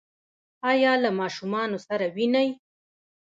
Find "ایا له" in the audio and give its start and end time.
0.71-1.09